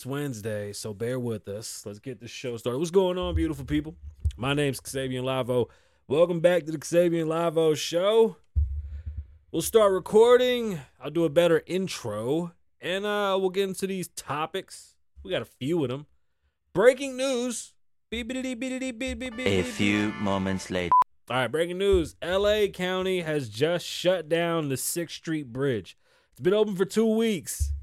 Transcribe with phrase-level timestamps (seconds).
[0.00, 1.84] It's Wednesday, so bear with us.
[1.84, 2.78] Let's get this show started.
[2.78, 3.96] What's going on, beautiful people?
[4.34, 5.66] My name's Kasabian Lavoe.
[6.08, 8.36] Welcome back to the Kasabian Lavoe Show.
[9.52, 10.80] We'll start recording.
[10.98, 14.94] I'll do a better intro, and uh, we'll get into these topics.
[15.22, 16.06] We got a few of them.
[16.72, 17.74] Breaking news.
[18.10, 20.92] A few moments later.
[21.28, 22.16] All right, breaking news.
[22.24, 25.98] LA County has just shut down the 6th Street Bridge.
[26.30, 27.74] It's been open for two weeks.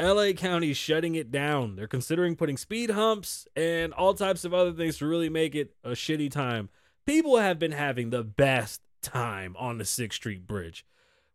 [0.00, 1.76] LA County is shutting it down.
[1.76, 5.74] They're considering putting speed humps and all types of other things to really make it
[5.84, 6.68] a shitty time.
[7.06, 10.84] People have been having the best time on the 6th Street Bridge.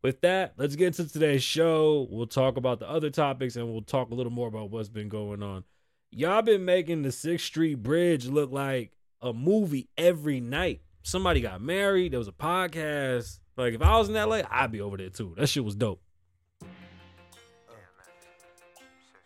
[0.02, 2.08] With that, let's get into today's show.
[2.10, 5.10] We'll talk about the other topics and we'll talk a little more about what's been
[5.10, 5.64] going on.
[6.12, 10.82] Y'all been making the 6th Street Bridge look like a movie every night.
[11.04, 13.40] Somebody got married, there was a podcast.
[13.58, 15.36] Like if I was in LA, I'd be over there too.
[15.38, 16.02] That shit was dope.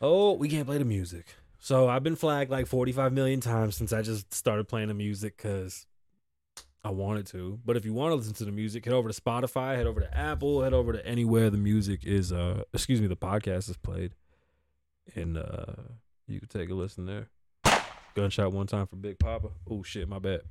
[0.05, 1.27] Oh, we can't play the music.
[1.59, 5.37] So I've been flagged like 45 million times since I just started playing the music
[5.37, 5.87] because
[6.83, 7.57] I wanted to.
[7.63, 10.01] But if you want to listen to the music, head over to Spotify, head over
[10.01, 13.77] to Apple, head over to anywhere the music is uh excuse me, the podcast is
[13.77, 14.13] played.
[15.15, 15.75] And uh
[16.27, 17.29] you can take a listen there.
[18.13, 19.51] Gunshot one time for Big Papa.
[19.71, 20.41] Oh shit, my bad.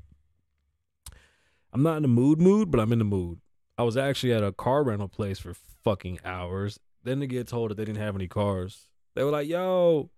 [1.74, 3.38] I'm not in the mood mood, but I'm in the mood.
[3.76, 5.52] I was actually at a car rental place for
[5.84, 6.80] fucking hours.
[7.04, 8.86] Then to get told that they didn't have any cars.
[9.14, 10.10] They were like, yo,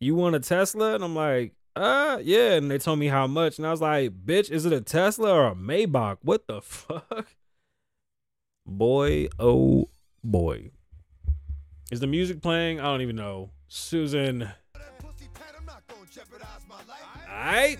[0.00, 0.94] you want a Tesla?
[0.94, 2.54] And I'm like, uh, yeah.
[2.54, 3.58] And they told me how much.
[3.58, 6.18] And I was like, bitch, is it a Tesla or a Maybach?
[6.22, 7.28] What the fuck?
[8.66, 9.88] Boy, oh
[10.22, 10.70] boy.
[11.90, 12.78] Is the music playing?
[12.80, 13.50] I don't even know.
[13.68, 14.48] Susan.
[17.28, 17.78] Alright.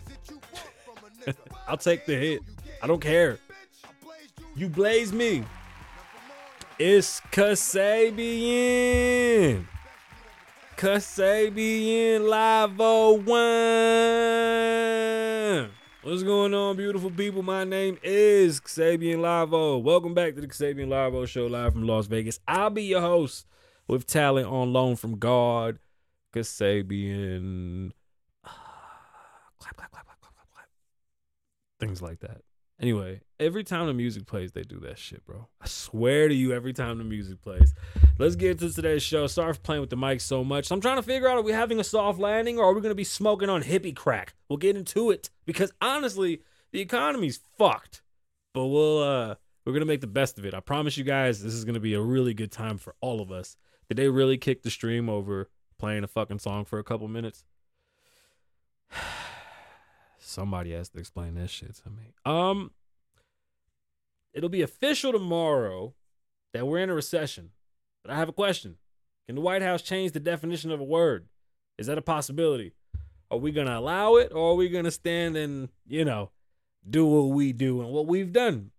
[1.68, 2.40] I'll take the hit.
[2.82, 3.38] I don't care.
[4.56, 5.44] You blaze me.
[6.78, 8.26] It's Kasabian.
[10.80, 13.26] Kasabian Live 01.
[16.00, 17.42] What's going on, beautiful people?
[17.42, 19.52] My name is Kasabian Lavoe.
[19.52, 19.76] Oh.
[19.76, 22.40] Welcome back to the Kasabian Lavoe oh Show live from Las Vegas.
[22.48, 23.46] I'll be your host
[23.88, 25.78] with talent on loan from God,
[26.32, 27.90] Kasabian.
[28.46, 30.68] Ah, clap, clap, clap, clap, clap, clap, clap.
[31.78, 32.40] Things like that.
[32.80, 35.46] Anyway, every time the music plays, they do that shit, bro.
[35.60, 37.74] I swear to you, every time the music plays.
[38.18, 39.26] Let's get into today's show.
[39.26, 40.70] Sorry for playing with the mic so much.
[40.70, 42.90] I'm trying to figure out are we having a soft landing or are we going
[42.90, 44.32] to be smoking on hippie crack?
[44.48, 46.40] We'll get into it because honestly,
[46.72, 48.00] the economy's fucked.
[48.54, 50.54] But we'll uh we're going to make the best of it.
[50.54, 53.20] I promise you guys this is going to be a really good time for all
[53.20, 53.56] of us.
[53.88, 57.44] Did they really kick the stream over playing a fucking song for a couple minutes?
[60.20, 62.12] Somebody has to explain this shit to me.
[62.24, 62.72] Um,
[64.34, 65.94] it'll be official tomorrow
[66.52, 67.50] that we're in a recession.
[68.04, 68.76] But I have a question.
[69.26, 71.26] Can the White House change the definition of a word?
[71.78, 72.72] Is that a possibility?
[73.30, 76.30] Are we going to allow it or are we going to stand and, you know,
[76.88, 78.72] do what we do and what we've done?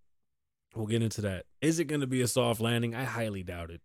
[0.75, 1.46] We'll get into that.
[1.62, 2.96] Is it going to be a soft landing?
[2.96, 3.81] I highly doubt it.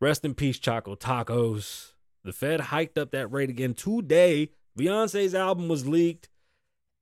[0.00, 1.92] Rest in peace, Choco Tacos.
[2.24, 4.50] The Fed hiked up that rate again today.
[4.78, 6.28] Beyonce's album was leaked.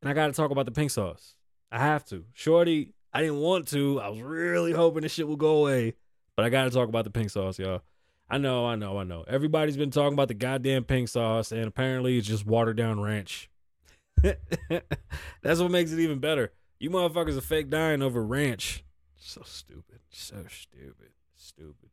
[0.00, 1.34] And I got to talk about the pink sauce.
[1.70, 2.24] I have to.
[2.32, 4.00] Shorty, I didn't want to.
[4.00, 5.94] I was really hoping this shit would go away.
[6.36, 7.82] But I got to talk about the pink sauce, y'all.
[8.30, 9.24] I know, I know, I know.
[9.26, 13.50] Everybody's been talking about the goddamn pink sauce, and apparently it's just watered down ranch.
[14.22, 16.52] That's what makes it even better.
[16.78, 18.84] You motherfuckers are fake dying over ranch.
[19.16, 20.00] So stupid.
[20.10, 21.10] So stupid.
[21.34, 21.90] Stupid.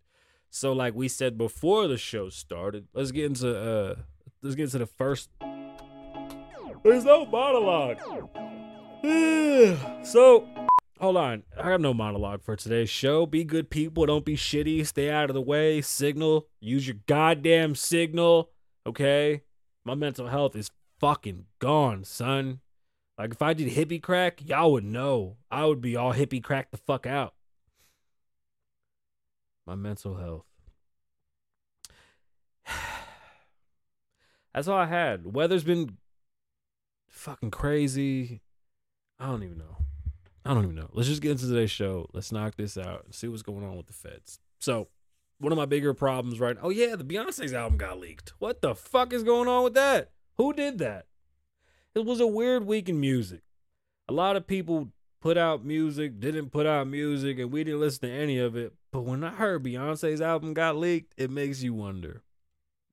[0.49, 3.95] So like we said before the show started, let's get into uh
[4.41, 5.29] let's get into the first
[6.85, 7.97] there's no monologue.
[10.05, 10.47] so,
[10.99, 11.43] hold on.
[11.59, 13.25] I have no monologue for today's show.
[13.25, 14.05] Be good people.
[14.05, 14.85] Don't be shitty.
[14.85, 15.81] Stay out of the way.
[15.81, 16.47] Signal.
[16.59, 18.51] Use your goddamn signal.
[18.85, 19.41] Okay?
[19.83, 20.69] My mental health is
[20.99, 22.59] fucking gone, son.
[23.17, 25.37] Like, if I did hippie crack, y'all would know.
[25.49, 27.33] I would be all hippie crack the fuck out.
[29.65, 30.45] My mental health.
[34.53, 35.33] That's all I had.
[35.33, 35.97] Weather's been
[37.15, 38.41] fucking crazy.
[39.19, 39.77] I don't even know.
[40.43, 40.89] I don't even know.
[40.93, 42.07] Let's just get into today's show.
[42.13, 44.39] Let's knock this out and see what's going on with the feds.
[44.59, 44.89] So,
[45.39, 48.33] one of my bigger problems right Oh yeah, the Beyonce's album got leaked.
[48.39, 50.11] What the fuck is going on with that?
[50.37, 51.07] Who did that?
[51.95, 53.41] It was a weird week in music.
[54.07, 54.89] A lot of people
[55.21, 58.73] put out music, didn't put out music, and we didn't listen to any of it.
[58.91, 62.21] But when I heard Beyonce's album got leaked, it makes you wonder.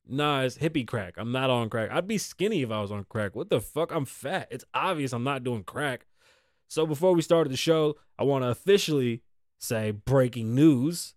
[0.08, 1.14] Nah, it's hippie crack.
[1.16, 1.90] I'm not on crack.
[1.90, 3.36] I'd be skinny if I was on crack.
[3.36, 3.92] What the fuck?
[3.92, 4.48] I'm fat.
[4.50, 6.06] It's obvious I'm not doing crack.
[6.68, 9.22] So before we started the show, I want to officially
[9.58, 11.14] say breaking news.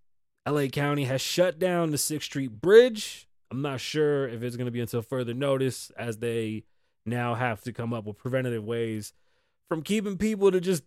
[0.48, 3.28] LA County has shut down the 6th Street Bridge.
[3.50, 6.64] I'm not sure if it's going to be until further notice as they
[7.06, 9.14] now have to come up with preventative ways
[9.68, 10.84] from keeping people to just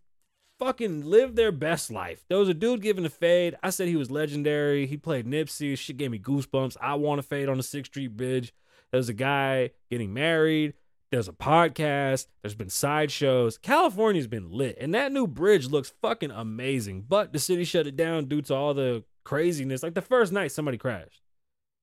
[0.58, 2.24] fucking live their best life.
[2.28, 3.56] There was a dude giving a fade.
[3.62, 4.86] I said he was legendary.
[4.86, 5.76] He played Nipsey.
[5.78, 6.76] Shit gave me goosebumps.
[6.80, 8.52] I want to fade on the Sixth Street Bridge.
[8.90, 10.74] There's a guy getting married.
[11.10, 12.26] There's a podcast.
[12.42, 13.56] There's been sideshows.
[13.58, 14.76] California's been lit.
[14.80, 17.04] And that new bridge looks fucking amazing.
[17.08, 19.82] But the city shut it down due to all the craziness.
[19.82, 21.22] Like the first night, somebody crashed.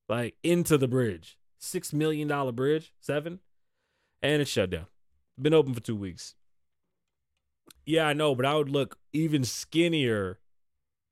[0.08, 1.38] Like into the bridge.
[1.58, 2.92] Six million dollar bridge.
[3.00, 3.40] Seven.
[4.22, 4.86] And it shut down.
[5.40, 6.34] Been open for two weeks.
[7.86, 10.40] Yeah, I know, but I would look even skinnier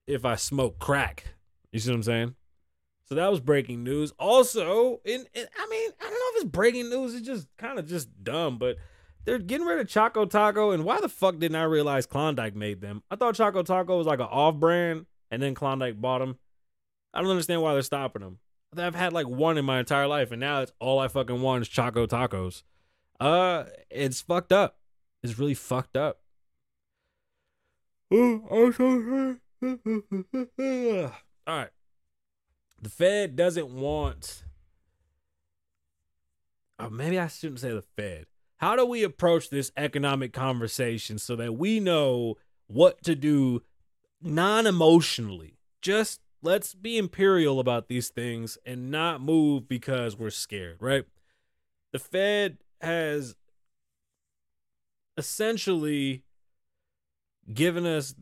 [0.06, 1.34] if I smoked crack.
[1.72, 2.34] You see what I'm saying?
[3.06, 4.12] So that was breaking news.
[4.18, 7.14] Also, in I mean, I don't know if it's breaking news.
[7.14, 8.76] It's just kind of just dumb, but
[9.24, 10.70] they're getting rid of Choco Taco.
[10.72, 13.02] And why the fuck didn't I realize Klondike made them?
[13.10, 16.38] I thought Choco Taco was like an off brand, and then Klondike bought them.
[17.12, 18.38] I don't understand why they're stopping them.
[18.76, 21.62] I've had like one in my entire life, and now it's all I fucking want
[21.62, 22.62] is Choco Tacos.
[23.20, 24.78] Uh, it's fucked up.
[25.22, 26.20] It's really fucked up.
[31.46, 31.70] All right.
[32.80, 34.44] The Fed doesn't want.
[36.78, 38.26] Oh, maybe I shouldn't say the Fed.
[38.58, 42.36] How do we approach this economic conversation so that we know
[42.68, 43.62] what to do
[44.22, 45.58] non emotionally?
[45.82, 51.04] Just let's be imperial about these things and not move because we're scared, right?
[51.92, 53.34] The Fed has
[55.16, 56.22] essentially
[57.52, 58.14] given us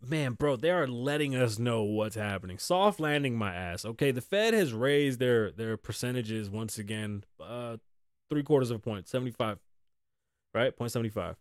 [0.00, 2.58] man, bro, they are letting us know what's happening.
[2.58, 3.84] Soft landing my ass.
[3.84, 7.76] Okay, the Fed has raised their their percentages once again, uh,
[8.30, 9.58] three quarters of a point, seventy five,
[10.54, 10.76] right?
[10.76, 11.36] Point seventy five.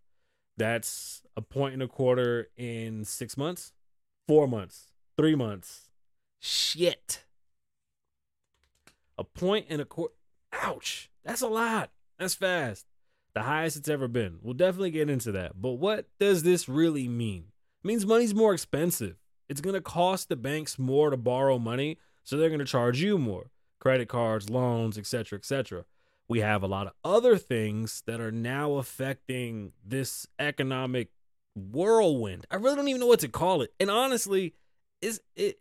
[0.57, 3.73] That's a point and a quarter in six months,
[4.27, 5.89] four months, three months.
[6.39, 7.23] Shit.
[9.17, 10.13] A point and a quarter.
[10.53, 11.09] Ouch.
[11.23, 11.91] That's a lot.
[12.19, 12.85] That's fast
[13.35, 14.39] the highest it's ever been.
[14.41, 15.61] We'll definitely get into that.
[15.61, 17.45] But what does this really mean?
[17.83, 19.17] It means money's more expensive.
[19.47, 23.01] It's going to cost the banks more to borrow money, so they're going to charge
[23.01, 23.51] you more.
[23.79, 25.85] Credit cards, loans, etc., etc.
[26.27, 31.09] We have a lot of other things that are now affecting this economic
[31.55, 32.47] whirlwind.
[32.49, 33.71] I really don't even know what to call it.
[33.79, 34.55] And honestly,
[35.01, 35.59] is it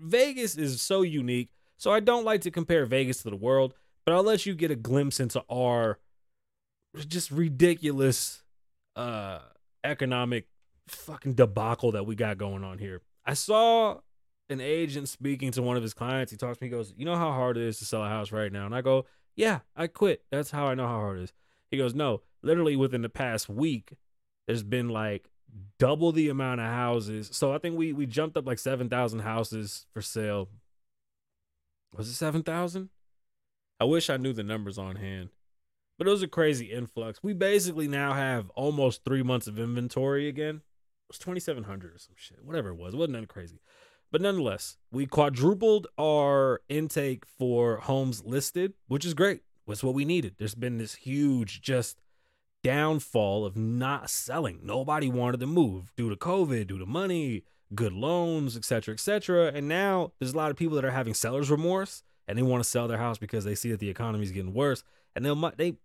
[0.00, 1.50] Vegas is so unique.
[1.76, 3.74] So I don't like to compare Vegas to the world,
[4.04, 5.98] but I'll let you get a glimpse into our
[7.04, 8.42] just ridiculous
[8.94, 9.40] uh
[9.84, 10.46] economic
[10.88, 13.02] fucking debacle that we got going on here.
[13.24, 13.98] I saw
[14.48, 16.30] an agent speaking to one of his clients.
[16.30, 18.08] He talks to me, he goes, You know how hard it is to sell a
[18.08, 18.66] house right now?
[18.66, 20.24] And I go, Yeah, I quit.
[20.30, 21.32] That's how I know how hard it is.
[21.70, 23.94] He goes, No, literally within the past week,
[24.46, 25.28] there's been like
[25.78, 27.30] double the amount of houses.
[27.32, 30.48] So I think we we jumped up like seven thousand houses for sale.
[31.96, 32.90] Was it seven thousand?
[33.80, 35.30] I wish I knew the numbers on hand.
[35.98, 37.22] But it was a crazy influx.
[37.22, 40.56] We basically now have almost three months of inventory again.
[40.56, 42.94] It was 2,700 or some shit, whatever it was.
[42.94, 43.60] It wasn't nothing crazy.
[44.12, 49.42] But nonetheless, we quadrupled our intake for homes listed, which is great.
[49.66, 50.36] Was what we needed.
[50.38, 51.98] There's been this huge just
[52.62, 54.60] downfall of not selling.
[54.62, 57.44] Nobody wanted to move due to COVID, due to money,
[57.74, 59.52] good loans, etc., etc.
[59.54, 62.62] And now there's a lot of people that are having seller's remorse and they want
[62.62, 64.84] to sell their house because they see that the economy is getting worse
[65.14, 65.78] and they'll they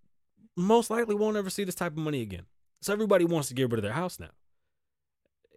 [0.62, 2.46] most likely won't ever see this type of money again.
[2.82, 4.32] So everybody wants to get rid of their house now.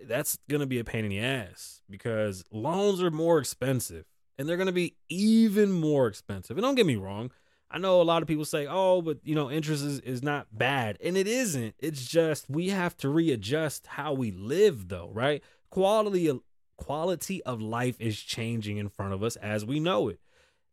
[0.06, 4.04] That's going to be a pain in the ass because loans are more expensive
[4.38, 6.56] and they're going to be even more expensive.
[6.56, 7.30] And don't get me wrong,
[7.70, 10.46] I know a lot of people say, "Oh, but you know, interest is, is not
[10.52, 11.74] bad." And it isn't.
[11.78, 15.42] It's just we have to readjust how we live though, right?
[15.70, 16.40] Quality of
[16.76, 20.20] quality of life is changing in front of us as we know it.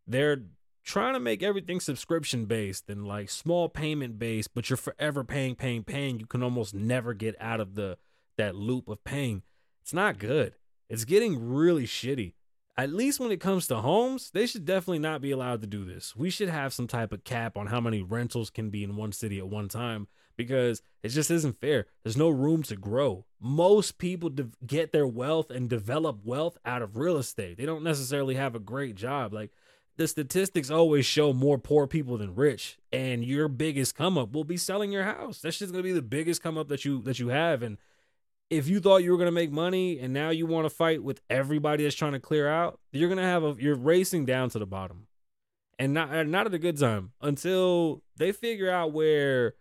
[0.06, 0.44] They're
[0.84, 5.56] trying to make everything subscription based and like small payment based, but you're forever paying,
[5.56, 6.20] paying, paying.
[6.20, 7.98] You can almost never get out of the
[8.38, 9.44] that loop of paying.
[9.82, 10.54] It's not good.
[10.90, 12.34] It's getting really shitty.
[12.78, 15.84] At least when it comes to homes, they should definitely not be allowed to do
[15.86, 16.16] this.
[16.16, 19.12] We should have some type of cap on how many rentals can be in one
[19.12, 20.08] city at one time
[20.38, 21.86] because it just isn't fair.
[22.04, 23.26] There's no room to grow.
[23.40, 27.58] Most people de- get their wealth and develop wealth out of real estate.
[27.58, 29.34] They don't necessarily have a great job.
[29.34, 29.52] Like
[29.98, 34.44] the statistics always show more poor people than rich and your biggest come up will
[34.44, 35.40] be selling your house.
[35.40, 37.62] That's just going to be the biggest come up that you that you have.
[37.62, 37.78] And
[38.50, 41.04] if you thought you were going to make money and now you want to fight
[41.04, 44.50] with everybody that's trying to clear out you're going to have a you're racing down
[44.52, 45.08] to the bottom.
[45.78, 49.56] And not not at a good time until they figure out where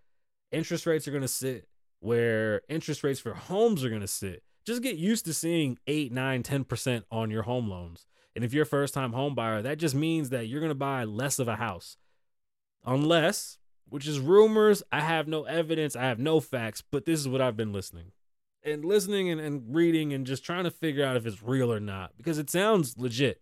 [0.52, 1.66] interest rates are going to sit
[2.00, 4.42] where interest rates for homes are going to sit.
[4.66, 8.62] Just get used to seeing 8 9 10% on your home loans And if you're
[8.62, 11.49] a first time home buyer, that just means that you're going to buy less of
[11.49, 11.96] a house.
[12.84, 13.58] Unless,
[13.88, 17.40] which is rumors, I have no evidence, I have no facts, but this is what
[17.40, 18.12] I've been listening.
[18.62, 21.80] And listening and, and reading and just trying to figure out if it's real or
[21.80, 23.40] not because it sounds legit.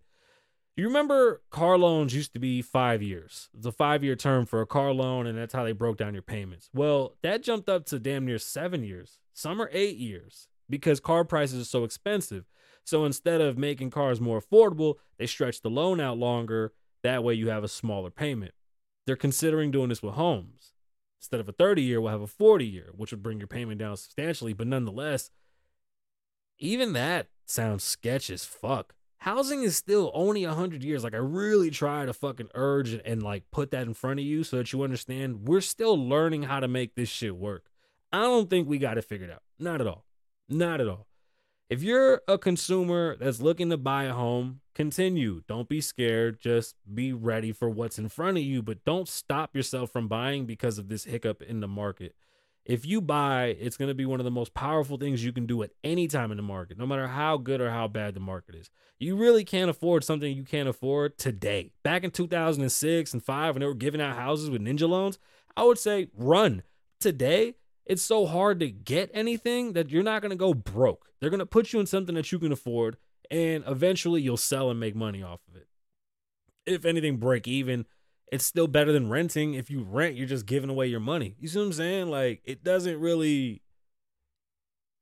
[0.76, 3.48] You remember car loans used to be five years.
[3.56, 6.14] It's a five year term for a car loan, and that's how they broke down
[6.14, 6.70] your payments.
[6.72, 9.18] Well, that jumped up to damn near seven years.
[9.32, 12.44] Some are eight years because car prices are so expensive.
[12.88, 16.72] So instead of making cars more affordable, they stretch the loan out longer.
[17.02, 18.52] That way you have a smaller payment.
[19.04, 20.72] They're considering doing this with homes.
[21.20, 23.78] Instead of a 30 year, we'll have a 40 year, which would bring your payment
[23.78, 24.54] down substantially.
[24.54, 25.30] But nonetheless,
[26.58, 31.70] even that sounds sketch as fuck housing is still only 100 years like i really
[31.70, 34.72] try to fucking urge and, and, like put that in front of you so that
[34.72, 37.70] you understand we're still learning how to make this shit work
[38.12, 40.04] i don't think we got it figured out not at all
[40.48, 41.08] not at all
[41.70, 46.76] if you're a consumer that's looking to buy a home continue don't be scared just
[46.92, 50.78] be ready for what's in front of you but don't stop yourself from buying because
[50.78, 52.14] of this hiccup in the market
[52.68, 55.46] if you buy, it's going to be one of the most powerful things you can
[55.46, 58.20] do at any time in the market, no matter how good or how bad the
[58.20, 58.68] market is.
[58.98, 61.72] You really can't afford something you can't afford today.
[61.82, 65.18] Back in 2006 and 5 when they were giving out houses with ninja loans,
[65.56, 66.62] I would say run.
[67.00, 67.54] Today,
[67.88, 71.06] it's so hard to get anything that you're not going to go broke.
[71.18, 72.98] They're going to put you in something that you can afford
[73.30, 75.66] and eventually you'll sell and make money off of it.
[76.66, 77.86] If anything break even,
[78.30, 79.54] it's still better than renting.
[79.54, 81.34] If you rent, you're just giving away your money.
[81.40, 82.10] You see what I'm saying?
[82.10, 83.62] Like it doesn't really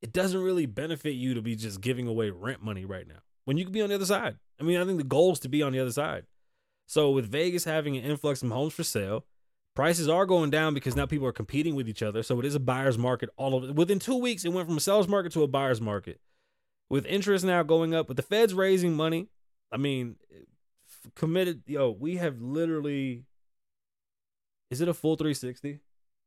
[0.01, 3.19] it doesn't really benefit you to be just giving away rent money right now.
[3.45, 4.37] When you could be on the other side.
[4.61, 6.25] I mean, I think the goal is to be on the other side.
[6.87, 9.25] So with Vegas having an influx of homes for sale,
[9.77, 12.23] prices are going down because now people are competing with each other.
[12.23, 13.73] So it is a buyer's market all over.
[13.73, 16.21] Within two weeks, it went from a seller's market to a buyer's market.
[16.89, 19.29] With interest now going up, with the Feds raising money,
[19.71, 20.17] I mean,
[21.15, 21.63] committed.
[21.67, 23.25] Yo, we have literally.
[24.71, 25.79] Is it a full 360?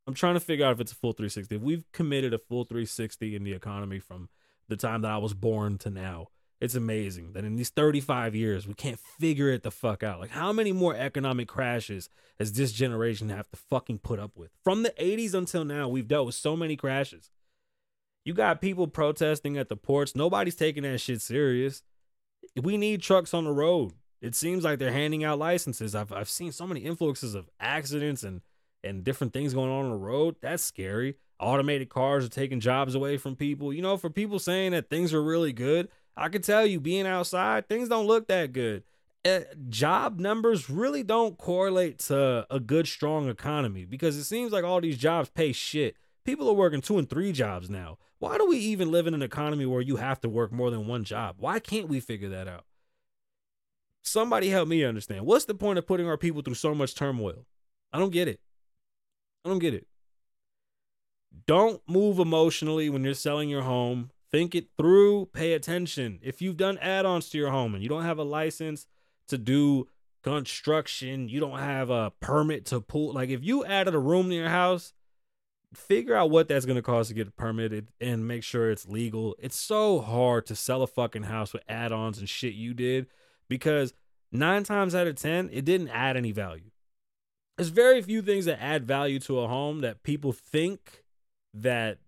[0.06, 1.56] I'm trying to figure out if it's a full 360.
[1.56, 4.28] If we've committed a full 360 in the economy from
[4.68, 6.28] the time that I was born to now,
[6.60, 10.20] it's amazing that in these 35 years we can't figure it the fuck out.
[10.20, 14.50] Like how many more economic crashes has this generation have to fucking put up with?
[14.62, 17.30] From the 80s until now, we've dealt with so many crashes.
[18.24, 20.14] You got people protesting at the ports.
[20.14, 21.82] Nobody's taking that shit serious.
[22.60, 25.94] We need trucks on the road it seems like they're handing out licenses.
[25.94, 28.42] I've I've seen so many influxes of accidents and
[28.82, 30.36] and different things going on on the road.
[30.40, 31.16] That's scary.
[31.38, 33.72] Automated cars are taking jobs away from people.
[33.72, 35.88] You know, for people saying that things are really good,
[36.20, 38.84] I can tell you, being outside, things don't look that good.
[39.24, 44.62] Uh, job numbers really don't correlate to a good, strong economy because it seems like
[44.62, 45.96] all these jobs pay shit.
[46.26, 47.96] People are working two and three jobs now.
[48.18, 50.86] Why do we even live in an economy where you have to work more than
[50.86, 51.36] one job?
[51.38, 52.64] Why can't we figure that out?
[54.02, 55.24] Somebody help me understand.
[55.24, 57.46] What's the point of putting our people through so much turmoil?
[57.94, 58.40] I don't get it.
[59.42, 59.86] I don't get it.
[61.46, 64.10] Don't move emotionally when you're selling your home.
[64.32, 66.20] Think it through, pay attention.
[66.22, 68.86] If you've done add ons to your home and you don't have a license
[69.28, 69.88] to do
[70.22, 74.34] construction, you don't have a permit to pull, like if you added a room to
[74.34, 74.92] your house,
[75.74, 78.86] figure out what that's going to cost to get it permitted and make sure it's
[78.86, 79.36] legal.
[79.38, 83.06] It's so hard to sell a fucking house with add ons and shit you did
[83.48, 83.92] because
[84.32, 86.70] nine times out of 10, it didn't add any value.
[87.56, 91.04] There's very few things that add value to a home that people think
[91.52, 91.98] that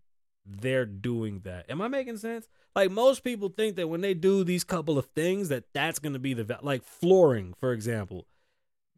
[0.44, 1.70] they're doing that.
[1.70, 2.48] Am I making sense?
[2.74, 6.14] Like most people think that when they do these couple of things that that's going
[6.14, 8.26] to be the like flooring, for example.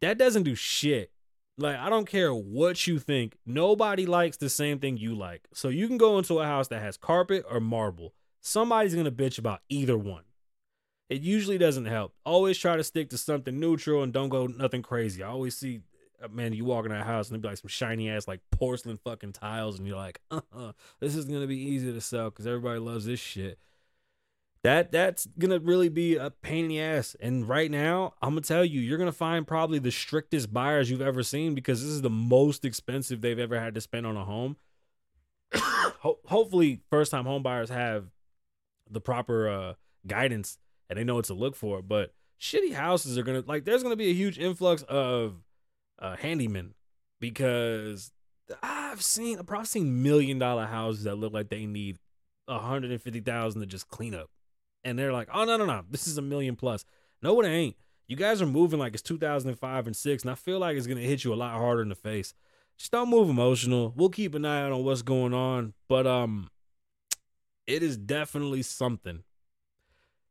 [0.01, 1.11] That doesn't do shit.
[1.57, 3.37] Like I don't care what you think.
[3.45, 5.47] Nobody likes the same thing you like.
[5.53, 8.13] So you can go into a house that has carpet or marble.
[8.41, 10.23] Somebody's going to bitch about either one
[11.09, 12.13] it usually doesn't help.
[12.25, 15.21] Always try to stick to something neutral and don't go nothing crazy.
[15.21, 15.81] I always see,
[16.31, 18.97] man, you walk in that house and there be like some shiny ass like porcelain
[18.97, 22.79] fucking tiles, and you're like, uh-uh, this is gonna be easy to sell because everybody
[22.79, 23.59] loves this shit.
[24.63, 27.15] That that's gonna really be a pain in the ass.
[27.19, 31.01] And right now, I'm gonna tell you, you're gonna find probably the strictest buyers you've
[31.01, 34.25] ever seen because this is the most expensive they've ever had to spend on a
[34.25, 34.57] home.
[35.53, 38.05] Ho- hopefully, first time home buyers have
[38.89, 39.73] the proper uh,
[40.07, 40.57] guidance
[40.89, 41.81] and they know what to look for.
[41.81, 45.35] But shitty houses are gonna like there's gonna be a huge influx of
[45.99, 46.73] uh handyman
[47.19, 48.11] because
[48.61, 51.97] I've seen I've probably seen million dollar houses that look like they need
[52.47, 54.29] a hundred and fifty thousand to just clean up.
[54.83, 56.85] And they're like, oh no, no, no, this is a million plus.
[57.21, 57.75] No, it ain't.
[58.07, 61.01] You guys are moving like it's 2005 and six, and I feel like it's gonna
[61.01, 62.33] hit you a lot harder in the face.
[62.77, 63.93] Just don't move emotional.
[63.95, 66.49] We'll keep an eye out on what's going on, but um,
[67.65, 69.23] it is definitely something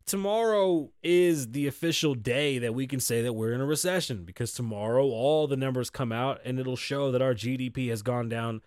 [0.06, 4.52] tomorrow is the official day that we can say that we're in a recession because
[4.52, 8.62] tomorrow all the numbers come out and it'll show that our GDP has gone down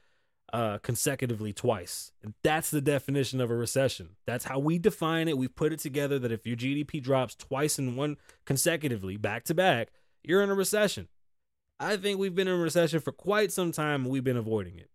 [0.53, 2.11] uh, consecutively twice.
[2.23, 4.15] And that's the definition of a recession.
[4.25, 5.37] That's how we define it.
[5.37, 9.53] We've put it together that if your GDP drops twice in one consecutively, back to
[9.53, 9.89] back,
[10.23, 11.09] you're in a recession.
[11.79, 14.89] I think we've been in recession for quite some time and we've been avoiding it.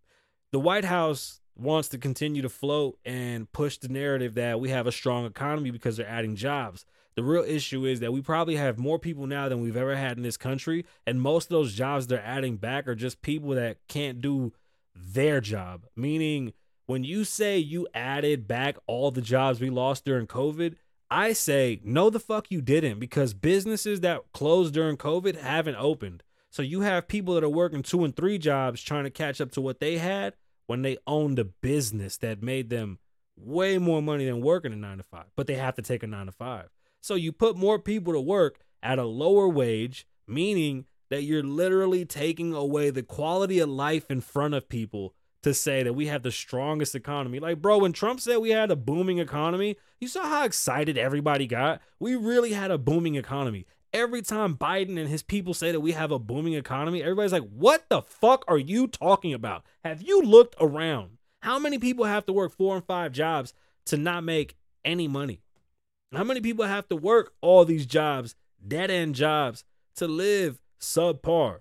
[0.51, 4.87] The White House wants to continue to float and push the narrative that we have
[4.87, 6.85] a strong economy because they're adding jobs.
[7.15, 10.17] The real issue is that we probably have more people now than we've ever had
[10.17, 10.87] in this country.
[11.07, 14.53] And most of those jobs they're adding back are just people that can't do
[14.95, 15.87] their job.
[15.95, 16.55] Meaning,
[16.87, 20.77] when you say you added back all the jobs we lost during COVID,
[21.11, 26.23] I say, no, the fuck you didn't, because businesses that closed during COVID haven't opened.
[26.51, 29.51] So you have people that are working two and three jobs trying to catch up
[29.53, 30.35] to what they had
[30.67, 32.99] when they owned a business that made them
[33.37, 36.07] way more money than working a nine to five, but they have to take a
[36.07, 36.69] nine to five.
[37.01, 42.05] So you put more people to work at a lower wage, meaning that you're literally
[42.05, 46.23] taking away the quality of life in front of people to say that we have
[46.23, 47.41] the strongest economy.
[47.41, 51.47] Like, bro, when Trump said we had a booming economy, you saw how excited everybody
[51.47, 51.83] got?
[51.99, 53.67] We really had a booming economy.
[53.93, 57.49] Every time Biden and his people say that we have a booming economy, everybody's like,
[57.51, 59.65] what the fuck are you talking about?
[59.85, 61.19] Have you looked around?
[61.41, 63.53] How many people have to work four and five jobs
[63.87, 65.43] to not make any money?
[66.13, 68.35] How many people have to work all these jobs,
[68.67, 69.65] dead end jobs,
[69.97, 71.61] to live subpar.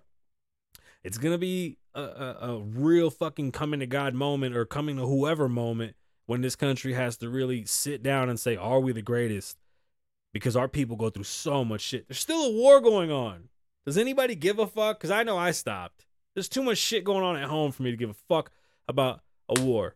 [1.03, 5.05] It's gonna be a, a, a, real fucking coming to God moment or coming to
[5.05, 5.95] whoever moment
[6.25, 9.57] when this country has to really sit down and say, "Are we the greatest?"
[10.33, 12.07] Because our people go through so much shit.
[12.07, 13.49] There's still a war going on.
[13.85, 14.99] Does anybody give a fuck?
[14.99, 16.05] Because I know I stopped.
[16.33, 18.51] There's too much shit going on at home for me to give a fuck
[18.87, 19.95] about a war.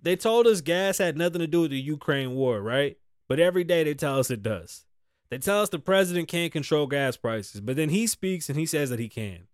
[0.00, 2.98] They told us gas had nothing to do with the Ukraine war, right?
[3.28, 4.84] But every day they tell us it does.
[5.30, 8.66] They tell us the president can't control gas prices, but then he speaks and he
[8.66, 9.48] says that he can.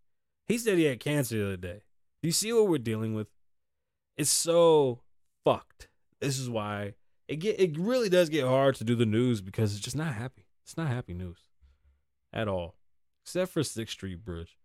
[0.48, 1.82] He said he had cancer the other day.
[2.22, 3.28] Do you see what we're dealing with?
[4.16, 5.00] It's so
[5.44, 5.88] fucked.
[6.20, 6.94] This is why
[7.30, 10.14] it get it really does get hard to do the news because it's just not
[10.14, 10.46] happy.
[10.64, 11.38] It's not happy news
[12.32, 12.74] at all,
[13.24, 14.58] except for Sixth Street Bridge.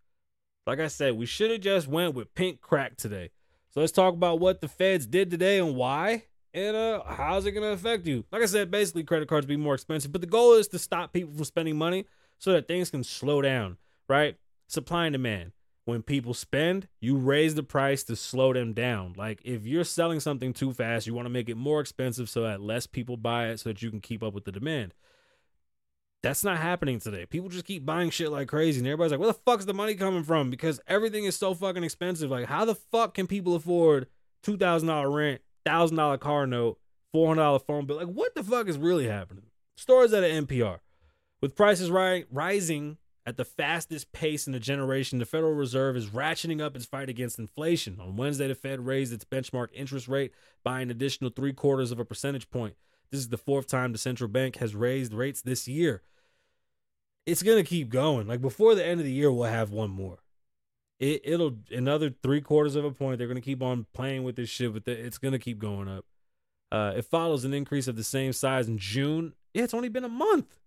[0.66, 3.30] Like I said, we should have just went with pink crack today.
[3.70, 7.52] So let's talk about what the feds did today and why and uh, how's it
[7.52, 8.24] gonna affect you?
[8.32, 11.12] Like I said, basically credit cards be more expensive, but the goal is to stop
[11.12, 12.04] people from spending money
[12.40, 13.76] so that things can slow down,
[14.08, 14.36] right?
[14.66, 15.52] Supply and demand.
[15.86, 19.14] When people spend, you raise the price to slow them down.
[19.16, 22.42] Like if you're selling something too fast, you want to make it more expensive so
[22.42, 24.94] that less people buy it so that you can keep up with the demand.
[26.24, 27.24] That's not happening today.
[27.24, 29.94] People just keep buying shit like crazy, and everybody's like, "Where the fuck's the money
[29.94, 32.32] coming from?" Because everything is so fucking expensive.
[32.32, 34.08] Like, how the fuck can people afford
[34.42, 36.80] two thousand dollar rent thousand dollar car note,
[37.12, 37.96] four hundred dollar phone bill.
[37.96, 39.44] Like, what the fuck is really happening?
[39.76, 40.80] Stories at an NPR.
[41.40, 42.96] With prices ri- rising
[43.26, 47.08] at the fastest pace in a generation, the Federal Reserve is ratcheting up its fight
[47.08, 47.98] against inflation.
[48.00, 51.98] On Wednesday, the Fed raised its benchmark interest rate by an additional three quarters of
[51.98, 52.76] a percentage point.
[53.10, 56.02] This is the fourth time the central bank has raised rates this year.
[57.26, 58.28] It's going to keep going.
[58.28, 60.20] Like before the end of the year, we'll have one more
[60.98, 63.18] it it'll another three quarters of a point.
[63.18, 66.04] They're gonna keep on playing with this shit, but it's gonna keep going up.
[66.72, 69.34] Uh, it follows an increase of the same size in June.
[69.54, 70.58] Yeah, it's only been a month.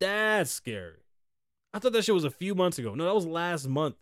[0.00, 1.02] That's scary.
[1.72, 2.94] I thought that shit was a few months ago.
[2.94, 3.96] No, that was last month.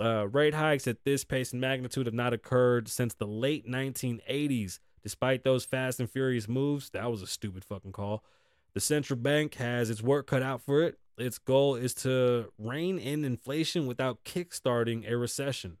[0.00, 4.80] Uh, rate hikes at this pace and magnitude have not occurred since the late 1980s.
[5.02, 8.24] Despite those fast and furious moves, that was a stupid fucking call.
[8.72, 12.98] The central bank has its work cut out for it its goal is to rein
[12.98, 15.78] in inflation without kickstarting a recession.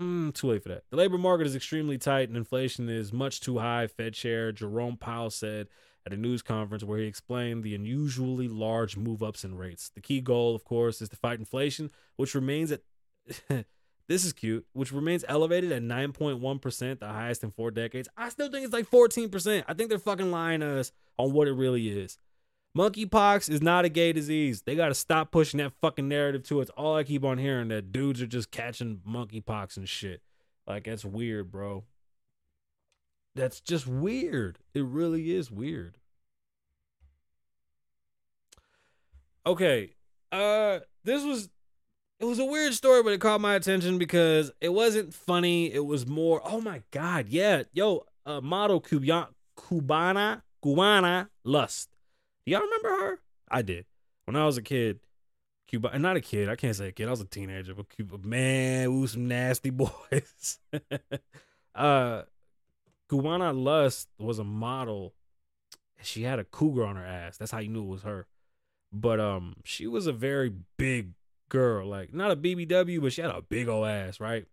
[0.00, 0.84] Mm, too late for that.
[0.90, 4.96] The labor market is extremely tight and inflation is much too high, Fed Chair Jerome
[4.96, 5.68] Powell said
[6.06, 9.90] at a news conference where he explained the unusually large move ups in rates.
[9.94, 12.80] The key goal, of course, is to fight inflation, which remains at
[14.08, 18.08] this is cute, which remains elevated at 9.1%, the highest in four decades.
[18.16, 19.64] I still think it's like 14%.
[19.68, 22.18] I think they're fucking lying to us on what it really is.
[22.76, 24.62] Monkeypox is not a gay disease.
[24.62, 26.62] They got to stop pushing that fucking narrative to.
[26.62, 30.22] It's all I keep on hearing that dudes are just catching monkeypox and shit.
[30.66, 31.84] Like that's weird, bro.
[33.34, 34.58] That's just weird.
[34.74, 35.96] It really is weird.
[39.46, 39.94] Okay.
[40.30, 41.48] Uh this was
[42.20, 45.72] it was a weird story, but it caught my attention because it wasn't funny.
[45.72, 51.92] It was more, oh my god, yeah, yo, uh, model Cubana, Cubana, Cubana Lust
[52.44, 53.18] do y'all remember her?
[53.50, 53.86] I did.
[54.24, 55.00] When I was a kid,
[55.68, 58.18] Cuba, not a kid, I can't say a kid, I was a teenager, but Cuba,
[58.18, 60.58] man, we were some nasty boys.
[61.74, 62.22] uh,
[63.12, 65.12] Kuwana Lust was a model.
[66.00, 67.36] She had a cougar on her ass.
[67.36, 68.26] That's how you knew it was her.
[68.90, 71.12] But um, she was a very big
[71.50, 74.46] girl, like not a BBW, but she had a big old ass, right?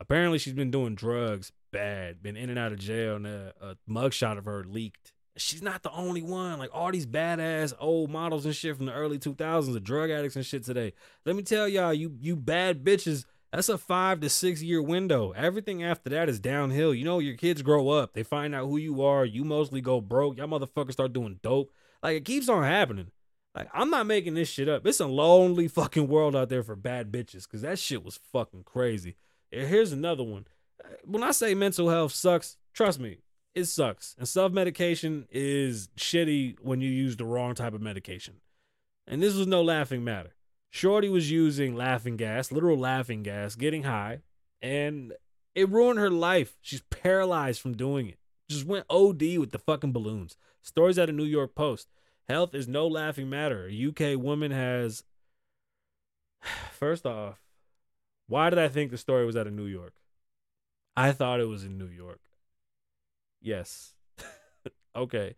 [0.00, 3.76] Apparently, she's been doing drugs bad, been in and out of jail, and a, a
[3.88, 5.12] mugshot of her leaked.
[5.36, 6.58] She's not the only one.
[6.58, 10.34] Like all these badass old models and shit from the early 2000s, the drug addicts
[10.34, 10.94] and shit today.
[11.24, 15.32] Let me tell y'all, you you bad bitches that's a five to six year window.
[15.32, 16.94] Everything after that is downhill.
[16.94, 19.24] You know, your kids grow up, they find out who you are.
[19.24, 20.36] You mostly go broke.
[20.38, 21.72] Y'all motherfuckers start doing dope.
[22.02, 23.10] Like it keeps on happening.
[23.54, 24.86] Like I'm not making this shit up.
[24.86, 28.64] It's a lonely fucking world out there for bad bitches because that shit was fucking
[28.64, 29.16] crazy.
[29.50, 30.46] Here's another one.
[30.82, 33.18] Uh, when I say mental health sucks, trust me,
[33.54, 34.14] it sucks.
[34.16, 38.34] And self medication is shitty when you use the wrong type of medication.
[39.06, 40.34] And this was no laughing matter.
[40.70, 44.20] Shorty was using laughing gas, literal laughing gas, getting high,
[44.62, 45.12] and
[45.54, 46.56] it ruined her life.
[46.60, 48.18] She's paralyzed from doing it.
[48.48, 50.36] Just went OD with the fucking balloons.
[50.62, 51.88] Stories out of New York Post.
[52.28, 53.68] Health is no laughing matter.
[53.68, 55.02] A UK woman has.
[56.72, 57.40] First off,
[58.28, 59.94] why did I think the story was out of New York?
[60.96, 62.20] I thought it was in New York.
[63.40, 63.94] Yes.
[64.96, 65.34] okay.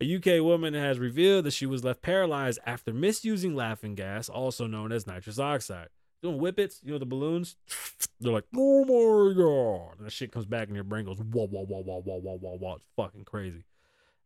[0.00, 4.66] A UK woman has revealed that she was left paralyzed after misusing laughing gas, also
[4.66, 5.88] known as nitrous oxide.
[6.22, 7.56] Doing whippets, you know, the balloons,
[8.20, 9.98] they're like, oh my God.
[9.98, 12.38] And that shit comes back and your brain goes, whoa, whoa, whoa, whoa, whoa, whoa,
[12.38, 12.74] whoa, whoa.
[12.74, 13.64] It's fucking crazy.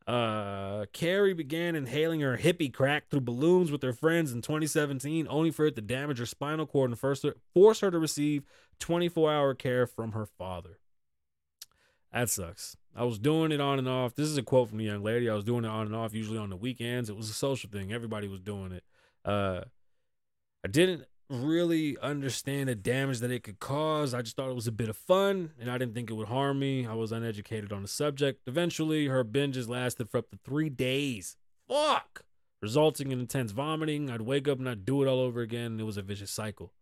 [0.07, 5.53] Uh, Carrie began inhaling her hippie crack through balloons with her friends in 2017, only
[5.53, 8.43] for it to damage her spinal cord and her, force her to receive
[8.81, 10.79] 24 hour care from her father.
[12.13, 12.77] That sucks.
[12.95, 14.15] I was doing it on and off.
[14.15, 15.31] This is a quote from the young lady.
[15.31, 17.09] I was doing it on and off, usually on the weekends.
[17.09, 17.93] It was a social thing.
[17.93, 18.85] Everybody was doing it.
[19.25, 19.63] Uh,
[20.65, 24.13] I didn't really understand the damage that it could cause.
[24.13, 26.29] I just thought it was a bit of fun, and I didn't think it would
[26.29, 26.87] harm me.
[26.87, 28.43] I was uneducated on the subject.
[28.47, 31.37] Eventually, her binges lasted for up to three days.
[31.69, 32.25] Fuck!
[32.61, 34.11] Resulting in intense vomiting.
[34.11, 35.79] I'd wake up and I'd do it all over again.
[35.79, 36.73] It was a vicious cycle.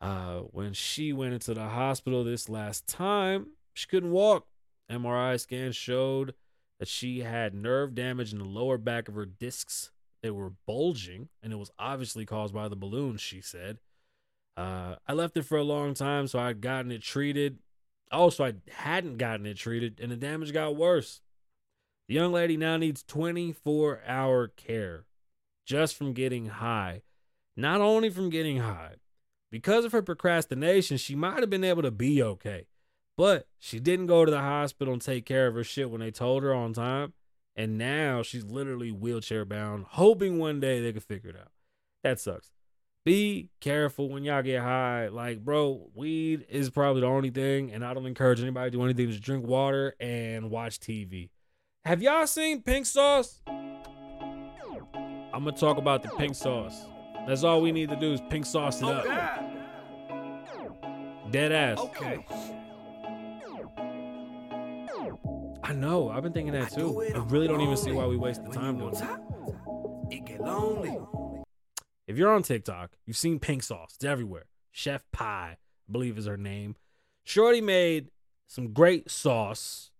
[0.00, 4.46] Uh, when she went into the hospital this last time, she couldn't walk.
[4.90, 6.34] MRI scans showed
[6.78, 9.90] that she had nerve damage in the lower back of her discs.
[10.22, 13.78] They were bulging, and it was obviously caused by the balloons, she said.
[14.56, 17.58] Uh, I left it for a long time, so I'd gotten it treated.
[18.10, 21.20] Also, I hadn't gotten it treated, and the damage got worse.
[22.08, 25.06] The young lady now needs 24 hour care
[25.64, 27.02] just from getting high.
[27.56, 28.96] Not only from getting high,
[29.50, 32.66] because of her procrastination, she might have been able to be okay.
[33.16, 36.10] But she didn't go to the hospital and take care of her shit when they
[36.10, 37.12] told her on time.
[37.54, 41.52] And now she's literally wheelchair bound, hoping one day they could figure it out.
[42.02, 42.50] That sucks.
[43.04, 45.08] Be careful when y'all get high.
[45.08, 48.84] Like, bro, weed is probably the only thing, and I don't encourage anybody to do
[48.84, 49.10] anything.
[49.10, 51.28] Just drink water and watch TV.
[51.84, 53.42] Have y'all seen Pink Sauce?
[55.34, 56.84] I'm gonna talk about the pink sauce.
[57.26, 59.42] That's all we need to do is pink sauce it oh, up.
[61.30, 61.78] Dead ass.
[61.78, 62.24] Okay.
[65.62, 66.10] I know.
[66.10, 67.02] I've been thinking that too.
[67.14, 69.04] I really don't even see why we waste the time doing it.
[70.10, 70.98] It get lonely.
[72.06, 73.92] If you're on TikTok, you've seen pink sauce.
[73.94, 74.46] It's everywhere.
[74.72, 75.56] Chef Pii, I
[75.90, 76.76] believe is her name.
[77.24, 78.08] Shorty made
[78.46, 79.90] some great sauce.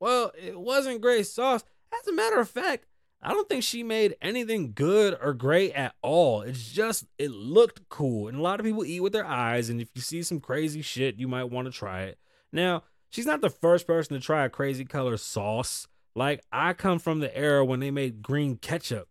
[0.00, 1.62] Well, it wasn't great sauce.
[1.92, 2.86] As a matter of fact,
[3.22, 6.42] I don't think she made anything good or great at all.
[6.42, 8.26] It's just it looked cool.
[8.26, 9.68] And a lot of people eat with their eyes.
[9.68, 12.18] And if you see some crazy shit, you might want to try it.
[12.50, 15.86] Now, she's not the first person to try a crazy color sauce.
[16.16, 19.08] Like I come from the era when they made green ketchup.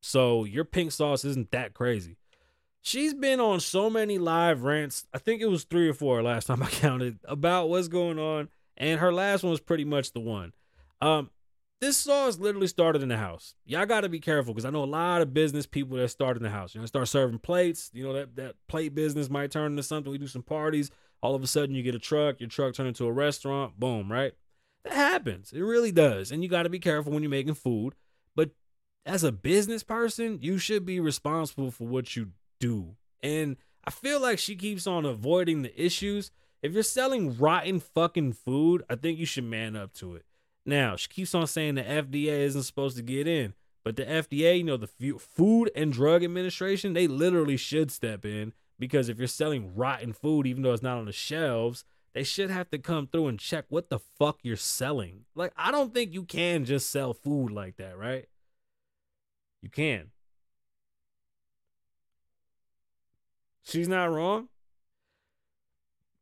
[0.00, 2.16] So your pink sauce isn't that crazy.
[2.80, 5.06] She's been on so many live rants.
[5.12, 8.48] I think it was three or four last time I counted about what's going on.
[8.78, 10.54] And her last one was pretty much the one.
[11.02, 11.28] Um,
[11.80, 13.54] this sauce literally started in the house.
[13.64, 16.36] Y'all got to be careful because I know a lot of business people that start
[16.36, 16.74] in the house.
[16.74, 17.90] You know, start serving plates.
[17.92, 20.10] You know that that plate business might turn into something.
[20.10, 20.90] We do some parties.
[21.22, 22.40] All of a sudden, you get a truck.
[22.40, 23.78] Your truck turn into a restaurant.
[23.78, 24.32] Boom, right?
[24.84, 25.52] That happens.
[25.52, 26.30] It really does.
[26.30, 27.94] And you got to be careful when you're making food.
[28.34, 28.50] But
[29.04, 32.96] as a business person, you should be responsible for what you do.
[33.22, 36.30] And I feel like she keeps on avoiding the issues.
[36.62, 40.24] If you're selling rotten fucking food, I think you should man up to it.
[40.66, 44.58] Now, she keeps on saying the FDA isn't supposed to get in, but the FDA,
[44.58, 49.28] you know, the Food and Drug Administration, they literally should step in because if you're
[49.28, 53.06] selling rotten food, even though it's not on the shelves, they should have to come
[53.06, 55.26] through and check what the fuck you're selling.
[55.36, 58.26] Like, I don't think you can just sell food like that, right?
[59.62, 60.10] You can.
[63.62, 64.48] She's not wrong.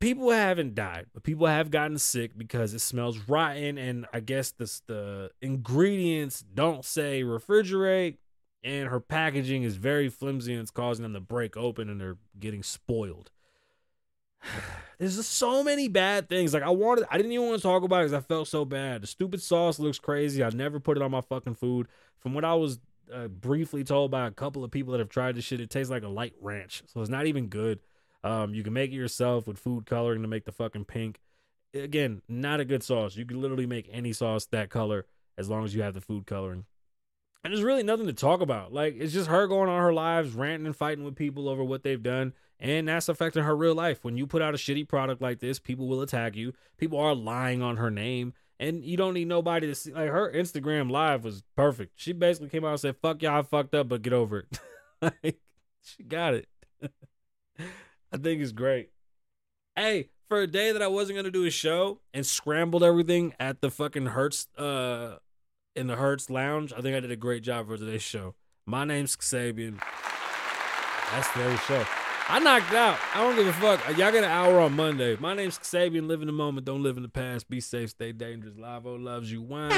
[0.01, 4.51] people haven't died, but people have gotten sick because it smells rotten, and I guess
[4.53, 8.17] the the ingredients don't say refrigerate,
[8.63, 12.19] and her packaging is very flimsy, and it's causing them to break open, and they're
[12.39, 13.31] getting spoiled.
[14.99, 16.53] There's just so many bad things.
[16.53, 18.65] Like I wanted, I didn't even want to talk about it because I felt so
[18.65, 19.03] bad.
[19.03, 20.43] The stupid sauce looks crazy.
[20.43, 21.87] I never put it on my fucking food.
[22.19, 22.81] From what I was
[23.13, 25.91] uh, briefly told by a couple of people that have tried this shit, it tastes
[25.91, 27.81] like a light ranch, so it's not even good.
[28.25, 31.21] Um, you can make it yourself with food coloring to make the fucking pink.
[31.73, 33.17] Again, not a good sauce.
[33.17, 36.27] You can literally make any sauce that color as long as you have the food
[36.27, 36.65] coloring.
[37.49, 38.75] And there's really nothing to talk about.
[38.75, 41.83] Like it's just her going on her lives, ranting and fighting with people over what
[41.83, 44.05] they've done, and that's affecting her real life.
[44.05, 46.53] When you put out a shitty product like this, people will attack you.
[46.77, 49.95] People are lying on her name, and you don't need nobody to see.
[49.95, 51.93] Like her Instagram live was perfect.
[51.97, 54.61] She basically came out and said, "Fuck y'all, I fucked up, but get over it."
[55.25, 55.41] like
[55.81, 56.49] she got it.
[58.13, 58.91] I think it's great.
[59.75, 63.63] Hey, for a day that I wasn't gonna do a show and scrambled everything at
[63.63, 65.17] the fucking Hertz uh
[65.79, 68.35] in the Hertz Lounge, I think I did a great job for today's show.
[68.67, 69.81] My name's Sabian.
[71.13, 71.87] That's today's show.
[72.29, 72.99] I knocked out.
[73.15, 73.89] I don't give a fuck.
[73.89, 75.17] Uh, y'all get an hour on Monday.
[75.19, 76.07] My name's Sabian.
[76.07, 76.67] Live in the moment.
[76.67, 77.49] Don't live in the past.
[77.49, 77.91] Be safe.
[77.91, 78.55] Stay dangerous.
[78.57, 79.41] Lavoe oh, loves you.
[79.41, 79.71] Wine.